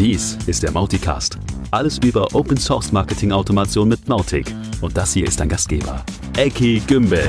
[0.00, 1.36] Dies ist der Mauticast.
[1.72, 4.46] Alles über Open Source Marketing Automation mit Mautic.
[4.80, 6.02] Und das hier ist dein Gastgeber,
[6.38, 7.28] Eki Gümbel.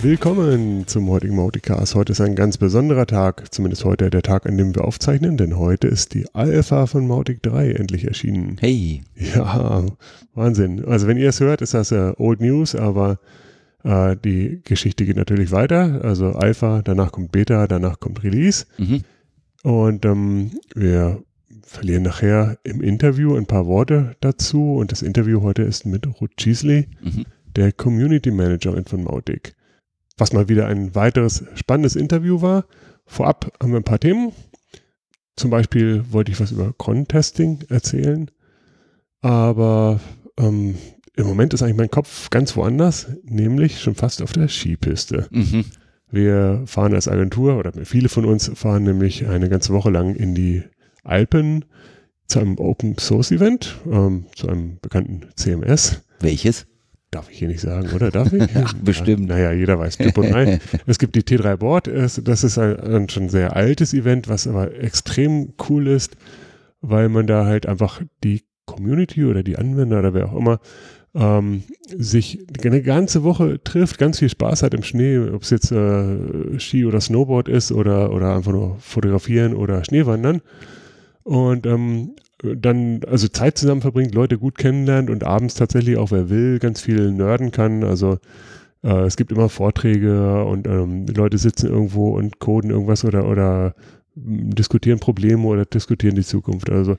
[0.00, 1.96] Willkommen zum heutigen Mauticast.
[1.96, 5.58] Heute ist ein ganz besonderer Tag, zumindest heute der Tag, an dem wir aufzeichnen, denn
[5.58, 8.58] heute ist die Alpha von Mautic 3 endlich erschienen.
[8.60, 9.02] Hey.
[9.16, 9.86] Ja,
[10.36, 10.84] Wahnsinn.
[10.84, 13.18] Also wenn ihr es hört, ist das äh, Old News, aber
[13.84, 16.00] äh, die Geschichte geht natürlich weiter.
[16.04, 18.66] Also Alpha, danach kommt Beta, danach kommt Release.
[18.78, 19.02] Mhm.
[19.62, 21.22] Und ähm, wir
[21.62, 24.74] verlieren nachher im Interview ein paar Worte dazu.
[24.76, 27.24] Und das Interview heute ist mit Ruth Cheesley, Mhm.
[27.56, 29.54] der Community Managerin von Mautic.
[30.16, 32.64] Was mal wieder ein weiteres spannendes Interview war.
[33.06, 34.32] Vorab haben wir ein paar Themen.
[35.36, 38.30] Zum Beispiel wollte ich was über Cron-Testing erzählen.
[39.20, 40.00] Aber
[40.38, 40.74] ähm,
[41.18, 45.26] im Moment ist eigentlich mein Kopf ganz woanders, nämlich schon fast auf der Skipiste.
[45.30, 45.64] Mhm.
[46.10, 50.34] Wir fahren als Agentur oder viele von uns fahren nämlich eine ganze Woche lang in
[50.34, 50.62] die
[51.02, 51.64] Alpen
[52.26, 56.02] zu einem Open Source Event, ähm, zu einem bekannten CMS.
[56.20, 56.66] Welches?
[57.10, 58.10] Darf ich hier nicht sagen, oder?
[58.10, 58.42] Darf ich?
[58.54, 59.28] Ach, bestimmt.
[59.28, 60.60] Ja, naja, jeder weiß Typ und Ei.
[60.86, 64.78] Es gibt die T3 Board, das ist ein, ein schon sehr altes Event, was aber
[64.78, 66.16] extrem cool ist,
[66.80, 70.60] weil man da halt einfach die Community oder die Anwender oder wer auch immer
[71.18, 75.72] ähm, sich eine ganze Woche trifft, ganz viel Spaß hat im Schnee, ob es jetzt
[75.72, 80.42] äh, Ski oder Snowboard ist oder, oder einfach nur fotografieren oder Schneewandern.
[81.24, 86.30] Und ähm, dann also Zeit zusammen verbringt, Leute gut kennenlernt und abends tatsächlich auch, wer
[86.30, 87.82] will, ganz viel nerden kann.
[87.82, 88.18] Also
[88.84, 93.74] äh, es gibt immer Vorträge und ähm, Leute sitzen irgendwo und coden irgendwas oder, oder
[94.24, 96.70] diskutieren Probleme oder diskutieren die Zukunft.
[96.70, 96.96] Also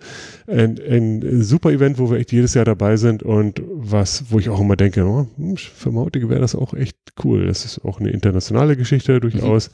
[0.48, 4.50] ein, ein super Event, wo wir echt jedes Jahr dabei sind und was, wo ich
[4.50, 7.48] auch immer denke, oh, hm, für Mautige wäre das auch echt cool.
[7.48, 9.72] Das ist auch eine internationale Geschichte durchaus.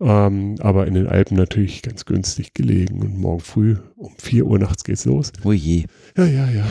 [0.00, 4.58] Ähm, aber in den Alpen natürlich ganz günstig gelegen und morgen früh um 4 Uhr
[4.58, 5.32] nachts geht's los.
[5.44, 5.84] Oh je.
[6.16, 6.66] Ja, ja, ja.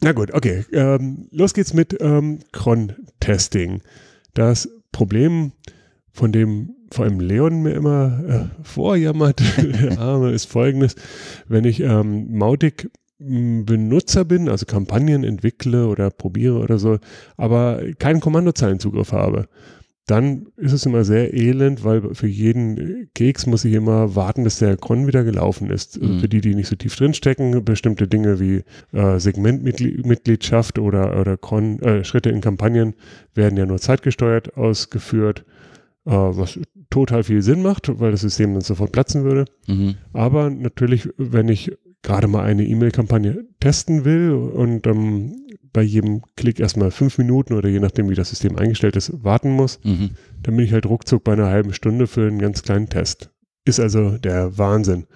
[0.00, 0.64] Na gut, okay.
[0.72, 3.82] Ähm, los geht's mit ähm, Cron-Testing.
[4.34, 5.52] Das Problem,
[6.10, 10.94] von dem vor allem Leon mir immer äh, vorjammert, der Arme, ist folgendes.
[11.48, 16.98] Wenn ich ähm, Mautic m, Benutzer bin, also Kampagnen entwickle oder probiere oder so,
[17.36, 19.48] aber keinen Kommandozeilenzugriff habe,
[20.06, 24.58] dann ist es immer sehr elend, weil für jeden Keks muss ich immer warten, bis
[24.58, 26.02] der Cron wieder gelaufen ist.
[26.02, 26.18] Mhm.
[26.18, 31.80] Für die, die nicht so tief drinstecken, bestimmte Dinge wie äh, Segmentmitgliedschaft oder, oder Cron,
[31.82, 32.94] äh, Schritte in Kampagnen
[33.34, 35.62] werden ja nur zeitgesteuert ausgeführt, äh,
[36.04, 36.58] was
[36.90, 39.44] total viel Sinn macht, weil das System dann sofort platzen würde.
[39.66, 39.94] Mhm.
[40.12, 45.36] Aber natürlich, wenn ich gerade mal eine E-Mail-Kampagne testen will und ähm,
[45.72, 49.50] bei jedem Klick erstmal fünf Minuten oder je nachdem, wie das System eingestellt ist, warten
[49.52, 50.10] muss, Mhm.
[50.42, 53.30] dann bin ich halt ruckzuck bei einer halben Stunde für einen ganz kleinen Test.
[53.64, 55.06] Ist also der Wahnsinn.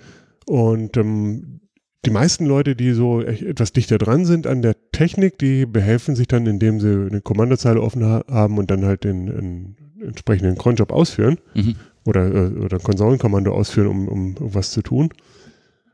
[0.46, 1.60] Und ähm,
[2.04, 6.28] die meisten Leute, die so etwas dichter dran sind an der Technik, die behelfen sich
[6.28, 11.38] dann, indem sie eine Kommandozeile offen ha haben und dann halt den entsprechenden Cronjob ausführen
[11.54, 11.76] Mhm.
[12.04, 15.10] oder, äh, oder ein Konsolenkommando ausführen, um, um irgendwas zu tun.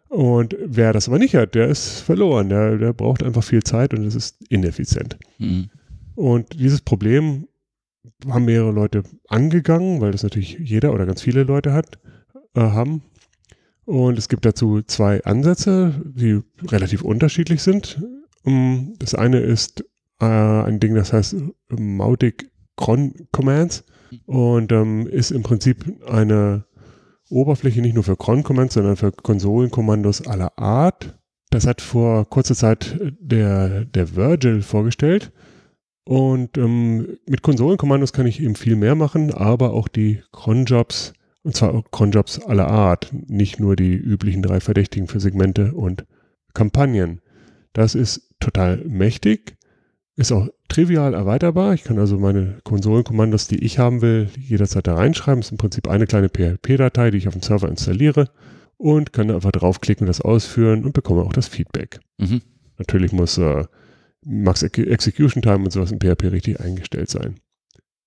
[0.09, 2.49] Und wer das aber nicht hat, der ist verloren.
[2.51, 5.17] Der, der braucht einfach viel Zeit und es ist ineffizient.
[5.39, 5.71] Mhm.
[6.15, 7.47] Und dieses Problem
[8.29, 11.99] haben mehrere Leute angegangen, weil das natürlich jeder oder ganz viele Leute hat,
[12.55, 13.03] äh, haben.
[13.85, 18.03] Und es gibt dazu zwei Ansätze, die relativ unterschiedlich sind.
[18.45, 19.85] Um, Das eine ist
[20.21, 21.37] äh, ein Ding, das heißt
[21.71, 23.85] Mautic Cron Commands
[24.27, 26.65] und ähm, ist im Prinzip eine
[27.31, 31.19] Oberfläche nicht nur für Cron-Commands, sondern für Konsolenkommandos aller Art.
[31.51, 35.33] Das hat vor kurzer Zeit der, der Virgil vorgestellt.
[36.05, 41.13] Und ähm, mit Konsolenkommandos kann ich eben viel mehr machen, aber auch die Cronjobs,
[41.43, 46.05] und zwar Cronjobs aller Art, nicht nur die üblichen drei Verdächtigen für Segmente und
[46.55, 47.21] Kampagnen.
[47.73, 49.57] Das ist total mächtig,
[50.17, 51.75] ist auch trivial erweiterbar.
[51.75, 55.41] Ich kann also meine Konsolenkommandos, die ich haben will, jederzeit da reinschreiben.
[55.41, 58.29] Das ist im Prinzip eine kleine PHP-Datei, die ich auf dem Server installiere
[58.77, 62.01] und kann einfach draufklicken das ausführen und bekomme auch das Feedback.
[62.19, 62.43] Mhm.
[62.79, 63.65] Natürlich muss äh,
[64.25, 67.37] Max Ex- Execution Time und sowas in PHP richtig eingestellt sein.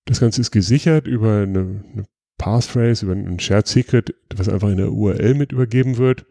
[0.04, 2.04] Das Ganze ist gesichert über eine, eine
[2.38, 6.26] Passphrase, über ein Shared Secret, was einfach in der URL mit übergeben wird.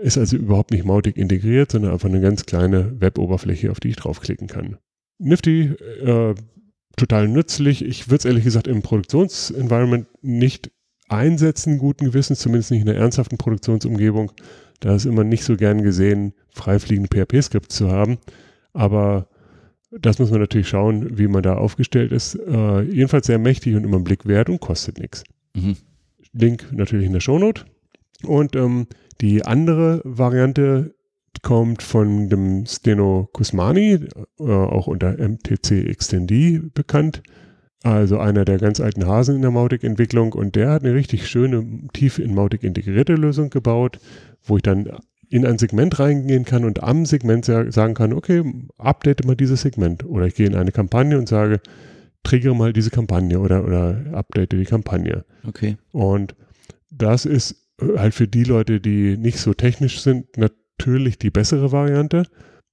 [0.00, 3.96] Ist also überhaupt nicht Mautic integriert, sondern einfach eine ganz kleine Web-Oberfläche, auf die ich
[3.96, 4.78] draufklicken kann.
[5.20, 6.34] Nifty, äh,
[6.96, 7.84] total nützlich.
[7.84, 10.70] Ich würde es ehrlich gesagt im Produktionsenvironment nicht
[11.08, 14.32] einsetzen, guten Gewissens, zumindest nicht in einer ernsthaften Produktionsumgebung.
[14.80, 18.18] Da ist immer nicht so gern gesehen, freifliegende PHP-Skripts zu haben.
[18.72, 19.28] Aber
[19.90, 22.36] das muss man natürlich schauen, wie man da aufgestellt ist.
[22.36, 25.24] Äh, jedenfalls sehr mächtig und immer einen Blick wert und kostet nichts.
[25.54, 25.76] Mhm.
[26.32, 27.64] Link natürlich in der Shownote.
[28.22, 28.86] Und ähm,
[29.20, 30.94] die andere Variante
[31.42, 34.00] kommt von dem Steno Kusmani,
[34.38, 37.22] äh, auch unter MTC XTD bekannt.
[37.82, 41.88] Also einer der ganz alten Hasen in der Mautic-Entwicklung und der hat eine richtig schöne,
[41.94, 43.98] tief in Mautic integrierte Lösung gebaut,
[44.42, 44.86] wo ich dann
[45.30, 48.42] in ein Segment reingehen kann und am Segment sagen kann, okay,
[48.76, 50.04] update mal dieses Segment.
[50.04, 51.60] Oder ich gehe in eine Kampagne und sage,
[52.22, 55.24] triggere mal diese Kampagne oder, oder update die Kampagne.
[55.46, 55.76] Okay.
[55.92, 56.34] Und
[56.90, 60.36] das ist halt für die Leute, die nicht so technisch sind,
[60.80, 62.24] natürlich die bessere Variante.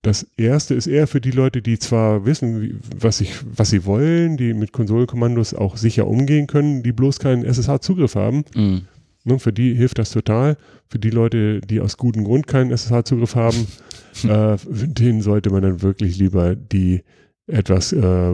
[0.01, 3.85] Das erste ist eher für die Leute, die zwar wissen, wie, was, ich, was sie
[3.85, 8.45] wollen, die mit Konsolkommandos auch sicher umgehen können, die bloß keinen SSH-Zugriff haben.
[8.55, 8.83] Mhm.
[9.25, 10.55] Ne, für die hilft das total.
[10.89, 13.67] Für die Leute, die aus gutem Grund keinen SSH-Zugriff haben,
[14.23, 17.03] äh, denen sollte man dann wirklich lieber die
[17.47, 18.31] etwas äh,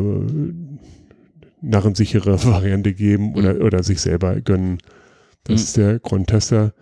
[1.62, 3.62] narrensichere Variante geben oder, mhm.
[3.62, 4.78] oder sich selber gönnen.
[5.46, 5.64] Das mhm.
[5.64, 6.74] ist der Grundtester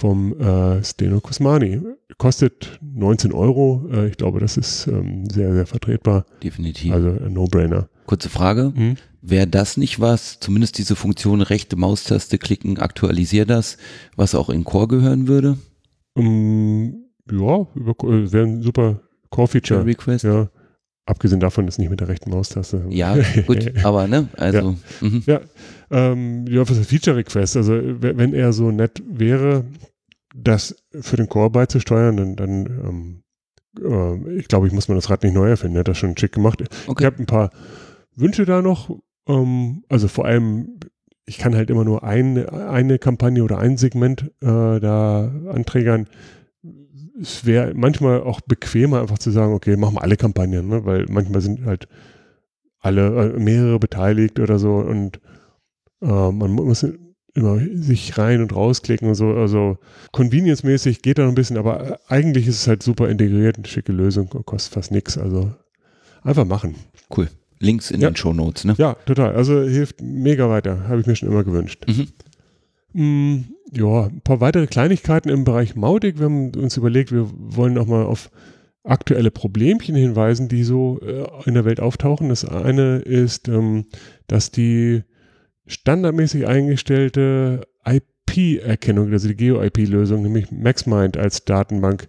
[0.00, 1.80] vom äh, Steno Kusmani.
[2.16, 3.86] Kostet 19 Euro.
[3.92, 6.24] Äh, ich glaube, das ist ähm, sehr, sehr vertretbar.
[6.42, 6.92] Definitiv.
[6.92, 7.88] Also ein No-Brainer.
[8.06, 8.72] Kurze Frage.
[8.74, 8.96] Hm?
[9.20, 13.76] Wäre das nicht was, zumindest diese Funktion rechte Maustaste klicken, aktualisier das,
[14.16, 15.58] was auch in Core gehören würde?
[16.14, 19.84] Um, ja, äh, wäre ein super Core-Feature.
[19.84, 20.24] Request.
[20.24, 20.48] Ja.
[21.04, 22.84] Abgesehen davon ist nicht mit der rechten Maustaste.
[22.88, 23.16] Ja,
[23.46, 24.76] gut, aber ne, also.
[25.00, 25.22] Ja, mhm.
[25.26, 25.40] ja
[25.90, 27.56] ähm, ja, was ist Feature Request?
[27.56, 29.64] Also, wenn er so nett wäre,
[30.34, 33.22] das für den Core beizusteuern, dann, dann ähm,
[33.78, 35.76] äh, ich glaube, ich muss mir das Rad nicht neu erfinden.
[35.76, 36.62] Er hat das schon schick gemacht.
[36.86, 37.02] Okay.
[37.02, 37.50] Ich habe ein paar
[38.14, 38.90] Wünsche da noch.
[39.26, 40.80] Ähm, also vor allem,
[41.26, 46.08] ich kann halt immer nur eine, eine Kampagne oder ein Segment äh, da anträgern.
[47.20, 50.84] Es wäre manchmal auch bequemer, einfach zu sagen, okay, machen wir alle Kampagnen, ne?
[50.84, 51.86] weil manchmal sind halt
[52.78, 55.20] alle, äh, mehrere beteiligt oder so und
[56.00, 56.86] äh, man muss
[57.34, 59.34] immer sich rein und rausklicken und so.
[59.34, 59.78] Also
[60.12, 63.92] convenience-mäßig geht da noch ein bisschen, aber eigentlich ist es halt super integriert, eine schicke
[63.92, 65.18] Lösung, kostet fast nichts.
[65.18, 65.52] Also
[66.22, 66.74] einfach machen.
[67.14, 67.28] Cool.
[67.58, 68.10] Links in ja.
[68.10, 68.74] den Show Notes, ne?
[68.78, 69.34] Ja, total.
[69.34, 70.88] Also hilft mega weiter.
[70.88, 71.84] Habe ich mir schon immer gewünscht.
[71.86, 72.08] Mhm.
[72.92, 76.18] Mm, ja, ein paar weitere Kleinigkeiten im Bereich Mautic.
[76.18, 78.30] Wir haben uns überlegt, wir wollen auch mal auf
[78.82, 82.30] aktuelle Problemchen hinweisen, die so äh, in der Welt auftauchen.
[82.30, 83.86] Das eine ist, ähm,
[84.26, 85.02] dass die
[85.70, 92.08] standardmäßig eingestellte IP-Erkennung, also die Geo-IP-Lösung, nämlich MaxMind als Datenbank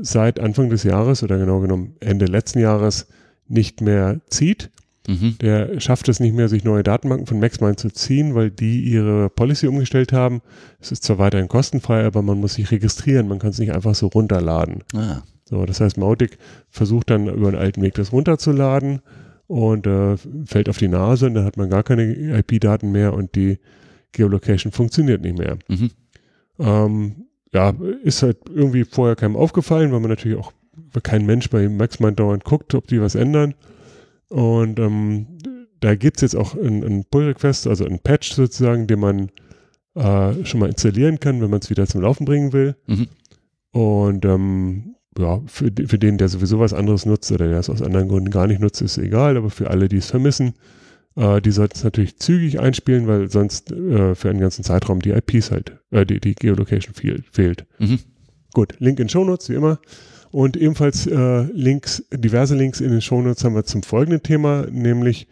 [0.00, 3.08] seit Anfang des Jahres oder genau genommen Ende letzten Jahres
[3.48, 4.70] nicht mehr zieht.
[5.08, 5.36] Mhm.
[5.40, 9.30] Der schafft es nicht mehr, sich neue Datenbanken von MaxMind zu ziehen, weil die ihre
[9.30, 10.42] Policy umgestellt haben.
[10.78, 13.26] Es ist zwar weiterhin kostenfrei, aber man muss sich registrieren.
[13.26, 14.84] Man kann es nicht einfach so runterladen.
[14.94, 15.22] Ah.
[15.44, 16.38] So, das heißt, Mautic
[16.68, 19.00] versucht dann über einen alten Weg das runterzuladen
[19.50, 20.16] und äh,
[20.46, 22.04] fällt auf die Nase und dann hat man gar keine
[22.38, 23.58] IP-Daten mehr und die
[24.12, 25.58] Geolocation funktioniert nicht mehr.
[25.66, 25.90] Mhm.
[26.60, 27.74] Ähm, ja,
[28.04, 30.52] ist halt irgendwie vorher keinem aufgefallen, weil man natürlich auch
[31.02, 33.54] kein Mensch bei MaxMind dauernd guckt, ob die was ändern.
[34.28, 35.26] Und ähm,
[35.80, 39.30] da gibt es jetzt auch einen Pull-Request, also einen Patch sozusagen, den man
[39.96, 42.76] äh, schon mal installieren kann, wenn man es wieder zum Laufen bringen will.
[42.86, 43.08] Mhm.
[43.72, 47.82] Und ähm, ja, für, für den, der sowieso was anderes nutzt oder der es aus
[47.82, 50.54] anderen Gründen gar nicht nutzt, ist egal, aber für alle, die es vermissen,
[51.16, 55.10] äh, die sollten es natürlich zügig einspielen, weil sonst äh, für einen ganzen Zeitraum die
[55.10, 57.66] IPs halt, äh, die, die Geolocation fehl, fehlt.
[57.78, 57.98] Mhm.
[58.52, 59.80] Gut, Link in Shownotes, wie immer.
[60.30, 65.26] Und ebenfalls äh, Links, diverse Links in den Shownotes haben wir zum folgenden Thema, nämlich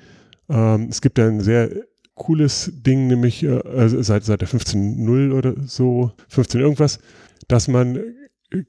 [0.49, 1.71] ähm, es gibt ein sehr
[2.15, 6.99] cooles Ding, nämlich äh, also seit, seit der 15.0 oder so, 15 irgendwas,
[7.47, 8.01] dass man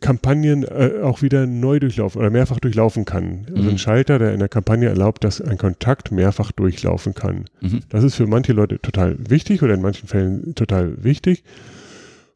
[0.01, 3.45] Kampagnen äh, auch wieder neu durchlaufen oder mehrfach durchlaufen kann.
[3.49, 3.69] Also mhm.
[3.69, 7.45] ein Schalter, der in der Kampagne erlaubt, dass ein Kontakt mehrfach durchlaufen kann.
[7.61, 7.81] Mhm.
[7.87, 11.43] Das ist für manche Leute total wichtig oder in manchen Fällen total wichtig.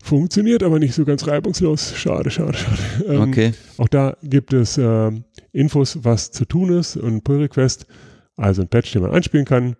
[0.01, 1.95] Funktioniert aber nicht so ganz reibungslos.
[1.95, 2.77] Schade, schade, schade.
[3.07, 3.53] Ähm, okay.
[3.77, 5.11] Auch da gibt es äh,
[5.51, 7.87] Infos, was zu tun ist und Pull Request,
[8.37, 9.75] also ein Patch, den man einspielen kann.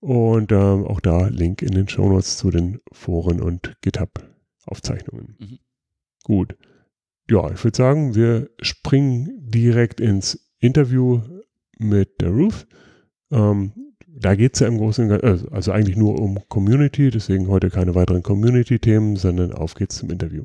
[0.00, 5.36] Und äh, auch da Link in den Shownotes zu den Foren und GitHub-Aufzeichnungen.
[5.40, 5.58] Mhm.
[6.22, 6.54] Gut
[7.30, 11.20] ja, ich würde sagen, wir springen direkt ins Interview
[11.78, 12.66] mit der Ruth.
[13.30, 13.72] Ähm,
[14.06, 17.70] da geht es ja im Großen und Ganzen, also eigentlich nur um Community, deswegen heute
[17.70, 20.44] keine weiteren Community-Themen, sondern auf geht's zum Interview.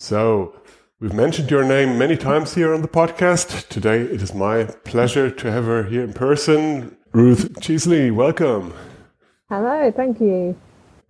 [0.00, 0.54] So,
[1.00, 3.68] we've mentioned your name many times here on the podcast.
[3.68, 6.96] Today it is my pleasure to have her here in person.
[7.12, 8.72] Ruth Cheesley, welcome.
[9.50, 10.56] Hello, thank you.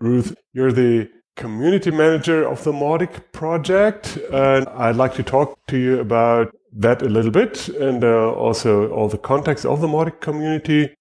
[0.01, 4.19] Ruth, you're the community manager of the Mautic project.
[4.33, 8.91] And I'd like to talk to you about that a little bit and uh, also
[8.91, 10.95] all the context of the Mautic community.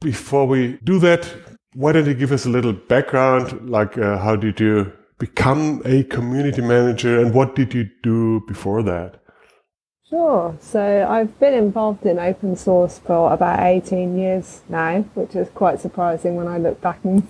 [0.00, 1.32] Before we do that,
[1.74, 3.68] why don't you give us a little background?
[3.68, 8.82] Like, uh, how did you become a community manager and what did you do before
[8.82, 9.20] that?
[10.08, 10.56] Sure.
[10.60, 15.80] So I've been involved in open source for about 18 years now, which is quite
[15.80, 17.26] surprising when I look back and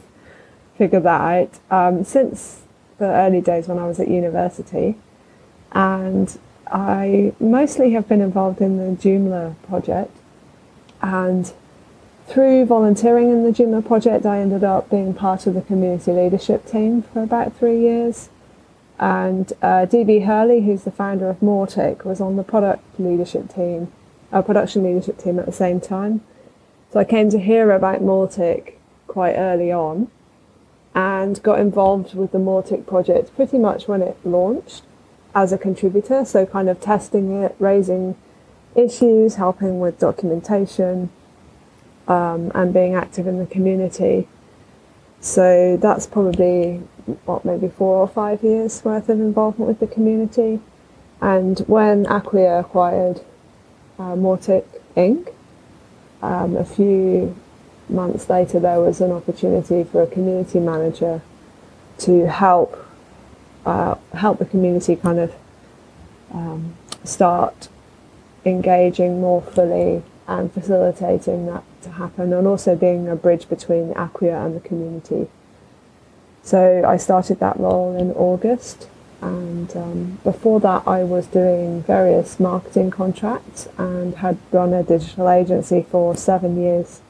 [0.77, 1.61] figure that out.
[1.71, 2.63] Um, since
[2.99, 4.97] the early days when I was at university.
[5.73, 10.17] And I mostly have been involved in the Joomla project.
[11.03, 11.53] And
[12.27, 16.67] through volunteering in the Joomla project, I ended up being part of the community leadership
[16.67, 18.31] team for about three years.
[18.99, 23.93] And uh, DB Hurley, who's the founder of Mautic, was on the product leadership team,
[24.33, 26.23] uh, production leadership team at the same time.
[26.93, 28.75] So I came to hear about Mautic
[29.07, 30.11] quite early on
[30.97, 34.83] and got involved with the Mautic project pretty much when it launched
[35.35, 36.25] as a contributor.
[36.25, 38.17] So kind of testing it, raising
[38.75, 41.11] issues, helping with documentation,
[42.09, 44.27] um, and being active in the community.
[45.21, 46.79] So that's probably
[47.27, 50.61] what maybe four or five years worth of involvement with the community.
[51.21, 53.21] And when Acquia acquired
[53.99, 54.65] uh, Mautic
[54.97, 55.33] Inc.,
[56.23, 57.37] um, a few
[57.89, 61.23] months later, there was an opportunity for a community manager
[61.99, 62.85] to help
[63.65, 65.35] uh, help the community kind of
[66.33, 66.75] um,
[67.05, 67.69] start
[68.45, 74.45] engaging more fully and facilitating that to happen, and also being a bridge between Acquia
[74.45, 75.29] and the community.
[76.43, 78.89] So I started that role in August,
[79.21, 85.29] and um, before that, I was doing various marketing contracts and had run a digital
[85.29, 87.01] agency for seven years.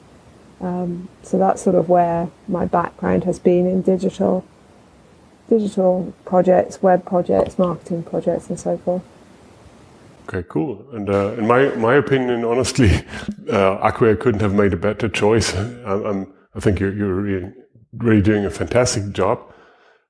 [0.59, 4.45] Um, so that's sort of where my background has been in digital,
[5.49, 9.03] digital projects, web projects, marketing projects, and so forth.
[10.27, 10.85] Okay, cool.
[10.91, 12.91] And uh, in my my opinion, honestly,
[13.51, 15.55] uh, Acquia couldn't have made a better choice.
[15.57, 17.53] I'm, I'm, i think you're you're really,
[17.93, 19.39] really doing a fantastic job.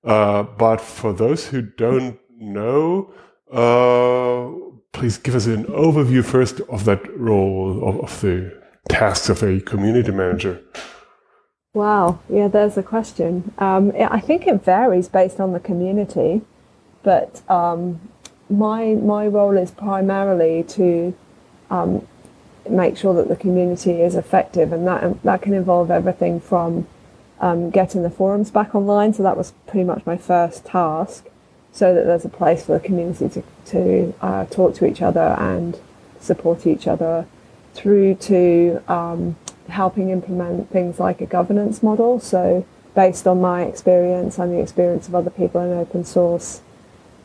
[0.03, 3.13] Uh, but for those who don't know,
[3.51, 4.49] uh,
[4.93, 8.56] please give us an overview first of that role of, of the
[8.89, 10.61] tasks of a community manager.
[11.73, 13.53] Wow, yeah, there's a question.
[13.59, 16.41] Um, I think it varies based on the community,
[17.03, 17.99] but um,
[18.49, 21.13] my my role is primarily to
[21.69, 22.07] um,
[22.67, 26.87] make sure that the community is effective, and that that can involve everything from
[27.39, 29.13] um, getting the forums back online.
[29.13, 31.25] So that was pretty much my first task,
[31.71, 35.35] so that there's a place for the community to to uh, talk to each other
[35.37, 35.79] and
[36.19, 37.27] support each other,
[37.77, 39.35] through to um,
[39.69, 42.19] helping implement things like a governance model.
[42.19, 42.65] So
[42.95, 46.61] based on my experience and the experience of other people in open source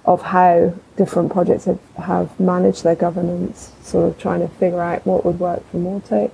[0.04, 5.06] of how different projects have, have managed their governance, sort of trying to figure out
[5.06, 6.32] what would work for Mautic,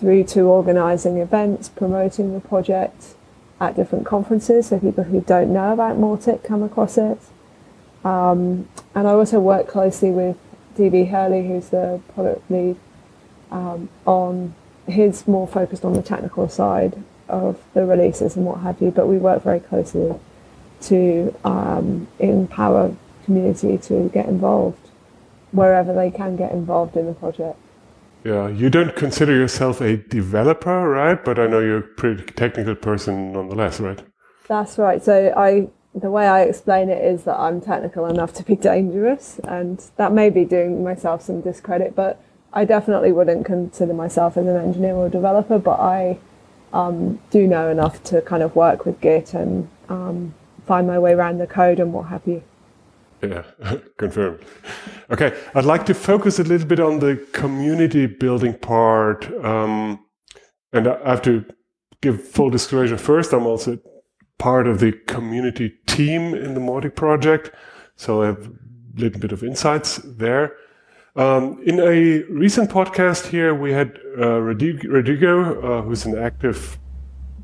[0.00, 3.14] through to organising events, promoting the project
[3.60, 7.18] at different conferences so people who don't know about Mautic come across it.
[8.04, 10.36] Um, and I also work closely with
[10.76, 12.76] DB Hurley, who's the product lead,
[13.50, 14.54] um, on
[14.86, 19.06] his more focused on the technical side of the releases and what have you, but
[19.06, 20.18] we work very closely
[20.80, 24.88] to um, empower community to get involved
[25.52, 27.58] wherever they can get involved in the project.
[28.24, 31.22] Yeah, you don't consider yourself a developer, right?
[31.22, 34.02] But I know you're a pretty technical person nonetheless, right?
[34.48, 35.02] That's right.
[35.02, 39.38] So I, the way I explain it is that I'm technical enough to be dangerous,
[39.44, 42.20] and that may be doing myself some discredit, but
[42.52, 46.18] I definitely wouldn't consider myself as an engineer or developer, but I
[46.72, 50.34] um, do know enough to kind of work with Git and um,
[50.66, 52.42] find my way around the code and what have you.
[53.22, 53.42] Yeah,
[53.96, 54.40] confirmed.
[55.10, 59.26] Okay, I'd like to focus a little bit on the community building part.
[59.44, 60.04] Um,
[60.72, 61.44] and I have to
[62.00, 63.32] give full disclosure first.
[63.32, 63.78] I'm also
[64.38, 67.50] part of the community team in the Mautic project.
[67.96, 70.54] So I have a little bit of insights there.
[71.16, 76.78] Um, in a recent podcast here, we had uh, Rodrigo, uh, who's an active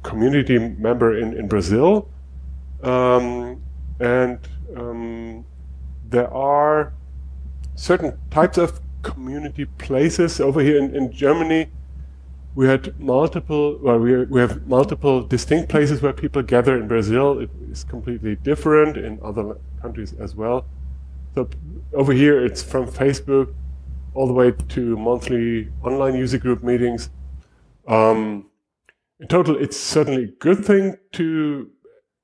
[0.02, 2.08] community member in, in Brazil.
[2.82, 3.62] Um,
[3.98, 4.38] and
[4.76, 5.44] um,
[6.08, 6.92] there are
[7.74, 11.68] certain types of community places over here in, in Germany.
[12.54, 16.76] We had multiple, well, we, we have multiple distinct places where people gather.
[16.78, 18.96] In Brazil, it is completely different.
[18.96, 20.64] In other countries as well.
[21.34, 21.48] So
[21.92, 23.52] over here, it's from Facebook
[24.14, 27.10] all the way to monthly online user group meetings.
[27.88, 28.50] Um,
[29.20, 31.70] in total, it's certainly a good thing to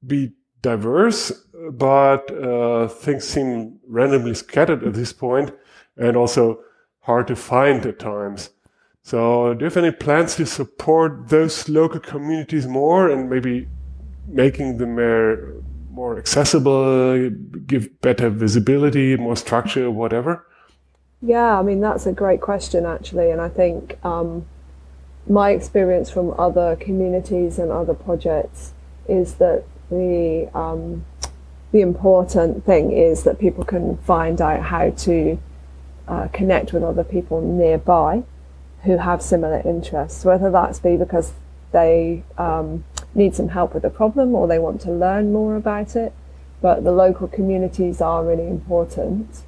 [0.07, 1.33] be diverse,
[1.73, 5.52] but uh, things seem randomly scattered at this point
[5.97, 6.61] and also
[7.00, 8.50] hard to find at times.
[9.02, 13.67] So, do you have any plans to support those local communities more and maybe
[14.29, 17.30] making them more, more accessible,
[17.66, 20.47] give better visibility, more structure, whatever?
[21.23, 23.30] Yeah, I mean, that's a great question, actually.
[23.30, 24.47] And I think um,
[25.28, 28.73] my experience from other communities and other projects
[29.09, 31.04] is that the um,
[31.73, 35.38] the important thing is that people can find out how to
[36.09, 38.25] uh, connect with other people nearby
[38.82, 41.32] who have similar interests, whether that's be because
[41.73, 45.97] they um, need some help with a problem or they want to learn more about
[45.97, 46.12] it.
[46.61, 49.43] But the local communities are really important.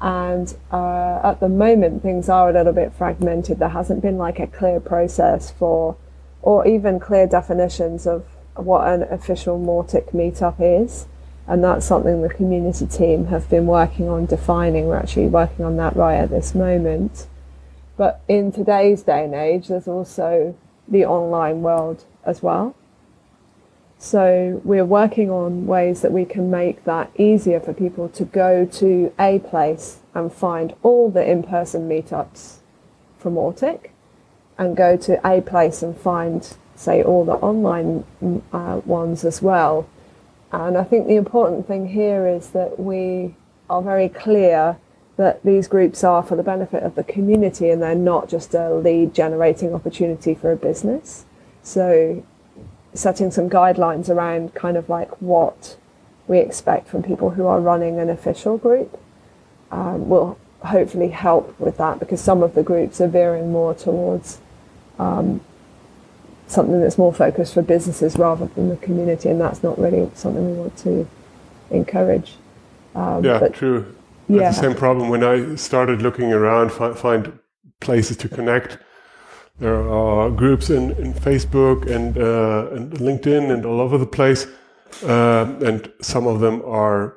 [0.00, 3.58] And uh, at the moment, things are a little bit fragmented.
[3.58, 5.96] There hasn't been like a clear process for,
[6.42, 11.06] or even clear definitions of what an official Mautic meetup is.
[11.46, 14.86] And that's something the community team have been working on defining.
[14.86, 17.26] We're actually working on that right at this moment.
[17.96, 20.56] But in today's day and age, there's also
[20.88, 22.74] the online world as well.
[23.98, 28.66] So we're working on ways that we can make that easier for people to go
[28.66, 32.58] to a place and find all the in-person meetups
[33.18, 33.90] from Mautic
[34.58, 38.04] and go to a place and find, say, all the online
[38.52, 39.88] uh, ones as well.
[40.52, 43.34] And I think the important thing here is that we
[43.68, 44.78] are very clear
[45.16, 48.72] that these groups are for the benefit of the community and they're not just a
[48.74, 51.24] lead generating opportunity for a business.
[51.62, 52.22] So
[52.96, 55.76] setting some guidelines around kind of like what
[56.26, 58.98] we expect from people who are running an official group
[59.70, 64.40] um, will hopefully help with that because some of the groups are veering more towards
[64.98, 65.40] um,
[66.46, 70.46] something that's more focused for businesses rather than the community, and that's not really something
[70.46, 71.08] we want to
[71.70, 72.34] encourage.
[72.94, 73.94] Um, yeah, but, true.
[74.28, 74.50] Yeah.
[74.50, 77.38] the same problem when I started looking around, find, find
[77.80, 78.78] places to connect.
[79.58, 84.46] There are groups in, in Facebook and, uh, and LinkedIn and all over the place.
[85.02, 87.16] Uh, and some of them are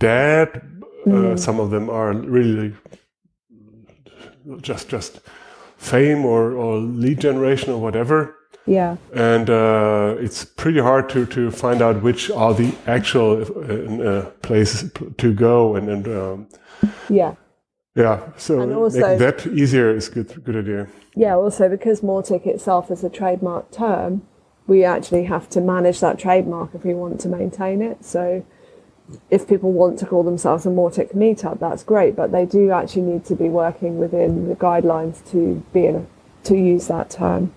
[0.00, 0.62] dead.
[1.06, 1.32] Mm.
[1.32, 2.74] Uh, some of them are really
[4.62, 5.20] just just
[5.76, 8.34] fame or, or lead generation or whatever.
[8.66, 8.96] Yeah.
[9.14, 14.30] And uh, it's pretty hard to, to find out which are the actual uh, uh
[14.42, 16.48] places to go and, and um,
[17.08, 17.34] yeah.
[17.98, 20.86] Yeah, so and also, that easier is good good idea.
[21.16, 24.22] Yeah, also because Mautic itself is a trademark term,
[24.68, 28.04] we actually have to manage that trademark if we want to maintain it.
[28.04, 28.46] So
[29.30, 33.02] if people want to call themselves a Mautic meetup, that's great, but they do actually
[33.02, 36.06] need to be working within the guidelines to be in a,
[36.44, 37.52] to use that term.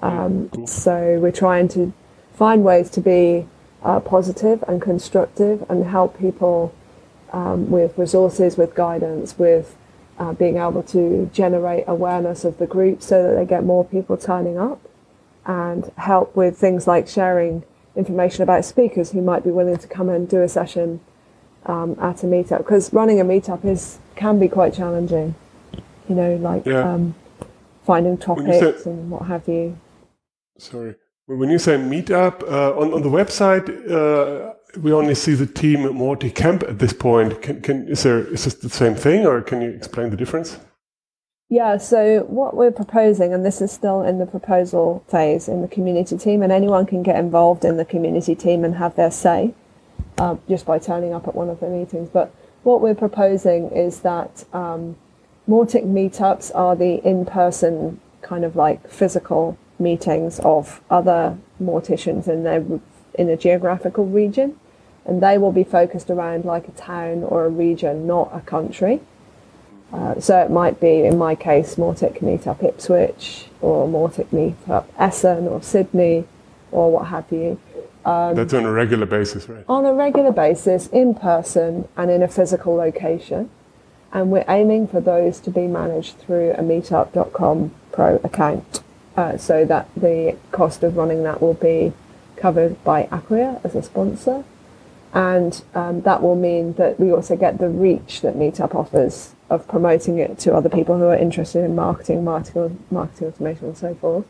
[0.00, 0.66] Um, cool.
[0.66, 1.94] So we're trying to
[2.34, 3.46] find ways to be
[3.82, 6.74] uh, positive and constructive and help people
[7.32, 9.76] um, with resources, with guidance, with
[10.18, 14.16] uh, being able to generate awareness of the group so that they get more people
[14.16, 14.80] turning up
[15.46, 17.62] and help with things like sharing
[17.96, 21.00] information about speakers who might be willing to come and do a session
[21.66, 22.58] um, at a meetup.
[22.58, 25.34] Because running a meetup is can be quite challenging
[26.08, 26.94] you know like yeah.
[26.94, 27.14] um,
[27.84, 29.78] finding topics say, and what have you.
[30.58, 30.94] Sorry.
[31.26, 35.84] When you say meetup uh, on, on the website uh, we only see the team
[35.84, 39.26] at Mautic Camp at this point can, can is there is this the same thing
[39.26, 40.58] or can you explain the difference
[41.50, 45.68] yeah, so what we're proposing, and this is still in the proposal phase in the
[45.68, 49.54] community team, and anyone can get involved in the community team and have their say
[50.18, 52.10] uh, just by turning up at one of the meetings.
[52.10, 54.96] But what we're proposing is that um,
[55.48, 62.42] Mautic meetups are the in person, kind of like physical meetings of other Mauticians in,
[62.42, 62.62] their,
[63.18, 64.58] in a geographical region,
[65.04, 69.00] and they will be focused around like a town or a region, not a country.
[69.92, 75.48] Uh, so it might be, in my case, Mautic Meetup Ipswich or Mautic Meetup Essen
[75.48, 76.26] or Sydney
[76.70, 77.58] or what have you.
[78.04, 79.64] Um, That's on a regular basis, right?
[79.68, 83.50] On a regular basis, in person and in a physical location.
[84.12, 88.82] And we're aiming for those to be managed through a meetup.com pro account
[89.16, 91.92] uh, so that the cost of running that will be
[92.38, 94.44] covered by Acquia as a sponsor.
[95.12, 99.66] And um, that will mean that we also get the reach that Meetup offers of
[99.66, 103.94] promoting it to other people who are interested in marketing, marketing, marketing automation, and so
[103.94, 104.26] forth.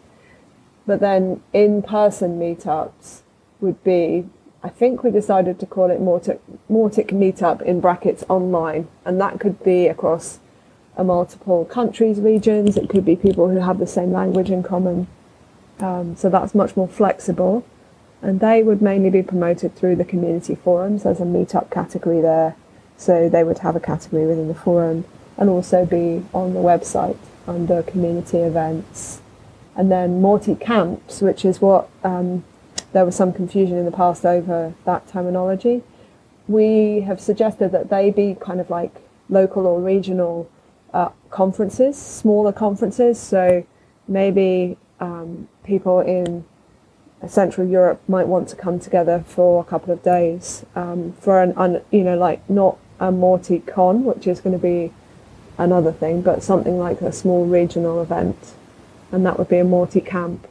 [0.86, 3.20] But then in-person meetups
[3.60, 4.26] would be,
[4.62, 6.38] I think we decided to call it Mautic,
[6.70, 10.38] Mautic Meetup in brackets online, and that could be across
[10.96, 12.76] a multiple countries, regions.
[12.76, 15.08] It could be people who have the same language in common.
[15.80, 17.64] Um, so that's much more flexible,
[18.22, 21.02] and they would mainly be promoted through the community forums.
[21.02, 22.56] There's a meetup category there
[22.96, 25.04] so they would have a category within the forum
[25.36, 27.16] and also be on the website.
[27.48, 29.22] under community events.
[29.74, 32.44] And then Mautic camps, which is what um,
[32.92, 35.82] there was some confusion in the past over that terminology.
[36.46, 38.94] We have suggested that they be kind of like
[39.28, 40.50] local or regional
[40.92, 43.18] uh, conferences, smaller conferences.
[43.18, 43.64] So
[44.06, 46.44] maybe um, people in
[47.26, 51.52] Central Europe might want to come together for a couple of days um, for an,
[51.56, 54.92] un, you know, like not a Mautic Con, which is going to be
[55.56, 58.54] another thing, but something like a small regional event,
[59.10, 60.46] and that would be a Mautic camp.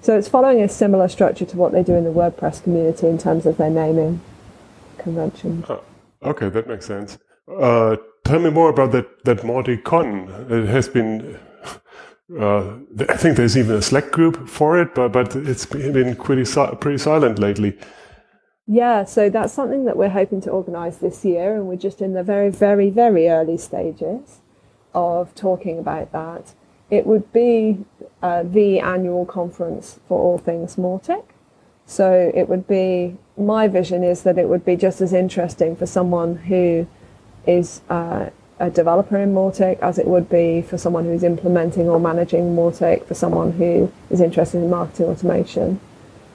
[0.00, 3.18] So it's following a similar structure to what they do in the WordPress community in
[3.18, 4.20] terms of their naming
[4.96, 5.64] convention.
[5.68, 5.82] Oh,
[6.22, 7.18] okay, that makes sense.
[7.48, 10.28] Uh, tell me more about that that Mautic Con.
[10.48, 11.38] It has been.
[12.36, 16.44] Uh, I think there's even a Slack group for it, but but it's been pretty
[16.80, 17.78] pretty silent lately.
[18.70, 22.12] Yeah, so that's something that we're hoping to organise this year, and we're just in
[22.12, 24.40] the very, very, very early stages
[24.94, 26.52] of talking about that.
[26.90, 27.84] It would be
[28.22, 31.24] uh, the annual conference for all things Mautic.
[31.86, 35.86] So it would be, my vision is that it would be just as interesting for
[35.86, 36.86] someone who
[37.46, 38.28] is uh,
[38.60, 43.06] a developer in Mautic as it would be for someone who's implementing or managing Mautic,
[43.06, 45.80] for someone who is interested in marketing automation.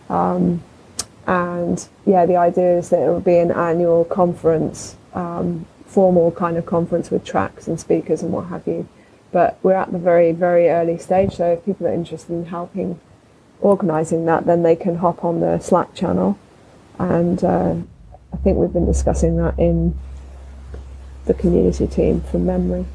[0.10, 0.64] Um,
[1.28, 6.58] and yeah, the idea is that it would be an annual conference, um, formal kind
[6.58, 8.88] of conference with tracks and speakers and what have you.
[9.32, 13.00] But we're at the very, very early stage, so if people are interested in helping
[13.62, 16.38] organising that, then they can hop on the Slack channel.
[17.00, 17.76] And uh,
[18.32, 19.98] I think we've been discussing that in
[21.26, 22.86] the community team from memory.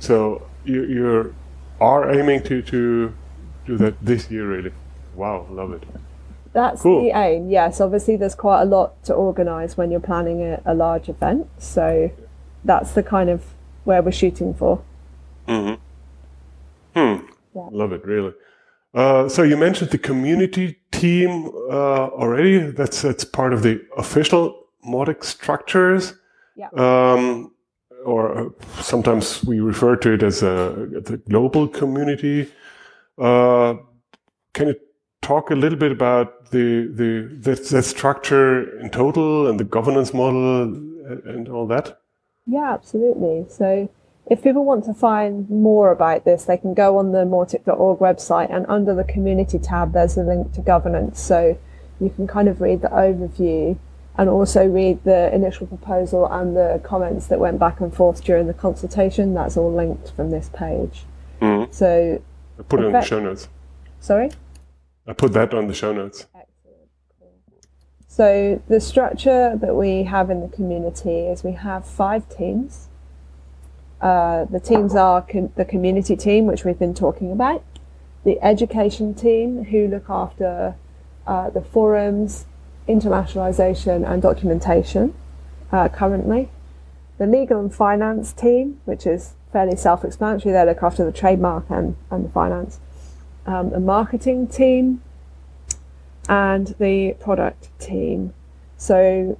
[0.00, 1.34] So you you
[1.80, 3.12] are aiming to, to
[3.66, 4.72] do that this year, really?
[5.14, 5.84] Wow, love it.
[6.52, 7.02] That's cool.
[7.02, 7.50] the aim.
[7.50, 11.48] Yes, obviously there's quite a lot to organise when you're planning a, a, large event.
[11.58, 12.10] So
[12.64, 13.44] that's the kind of
[13.84, 14.82] where we're shooting for.
[15.48, 15.74] Mm-hmm.
[16.94, 17.26] Hmm.
[17.54, 17.68] Yeah.
[17.70, 18.34] Love it, really.
[18.94, 22.58] Uh, so you mentioned the community team uh, already.
[22.58, 26.14] That's that's part of the official Mautic structures.
[26.56, 26.68] Yeah.
[26.76, 27.52] Um,
[28.04, 28.48] or uh,
[28.80, 32.50] sometimes we refer to it as a the global community.
[33.18, 33.74] Uh,
[34.54, 34.76] can you
[35.20, 40.12] talk a little bit about the the that, that structure in total and the governance
[40.12, 40.62] model
[41.24, 41.98] and all that?
[42.46, 43.46] Yeah, absolutely.
[43.48, 43.88] So
[44.26, 48.54] if people want to find more about this, they can go on the mautic.org website
[48.54, 51.20] and under the community tab, there's a link to governance.
[51.20, 51.58] So
[52.00, 53.78] you can kind of read the overview
[54.18, 58.46] and also read the initial proposal and the comments that went back and forth during
[58.46, 59.34] the consultation.
[59.34, 61.04] That's all linked from this page.
[61.40, 61.72] Mm-hmm.
[61.72, 62.22] So
[62.58, 63.48] I put it in the show notes.
[64.00, 64.30] Sorry?
[65.06, 66.26] I put that on the show notes.
[66.34, 66.46] Excellent.
[68.06, 72.88] So the structure that we have in the community is we have five teams.
[74.00, 77.64] Uh, the teams are com- the community team, which we've been talking about,
[78.24, 80.74] the education team, who look after
[81.26, 82.46] uh, the forums,
[82.88, 85.14] internationalization, and documentation
[85.70, 86.48] uh, currently,
[87.18, 91.64] the legal and finance team, which is fairly self explanatory, they look after the trademark
[91.70, 92.80] and, and the finance
[93.46, 95.02] um, a marketing team
[96.28, 98.32] and the product team.
[98.76, 99.38] So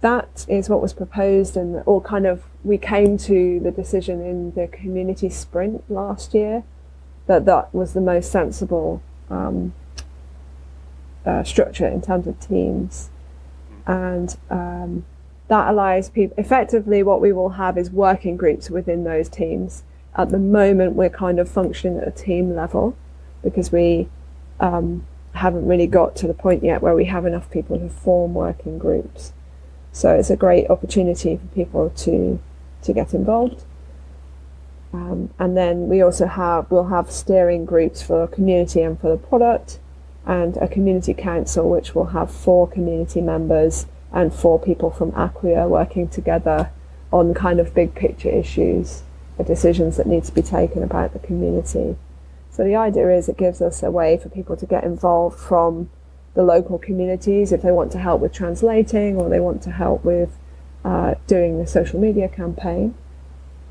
[0.00, 4.52] that is what was proposed and all kind of we came to the decision in
[4.52, 6.62] the community sprint last year
[7.26, 9.74] that that was the most sensible um,
[11.26, 13.10] uh, structure in terms of teams
[13.86, 15.04] and um,
[15.48, 19.82] that allows people effectively what we will have is working groups within those teams
[20.16, 22.96] at the moment we're kind of functioning at a team level
[23.42, 24.08] because we
[24.58, 28.34] um, haven't really got to the point yet where we have enough people to form
[28.34, 29.32] working groups.
[29.92, 32.40] So it's a great opportunity for people to
[32.82, 33.64] to get involved.
[34.92, 39.10] Um, and then we also have we'll have steering groups for the community and for
[39.10, 39.78] the product,
[40.26, 45.68] and a community council which will have four community members and four people from Acquia
[45.68, 46.70] working together
[47.12, 49.02] on kind of big picture issues,
[49.38, 51.96] the decisions that need to be taken about the community.
[52.50, 55.90] So the idea is it gives us a way for people to get involved from
[56.34, 60.04] the local communities if they want to help with translating or they want to help
[60.04, 60.36] with
[60.84, 62.94] uh, doing the social media campaign,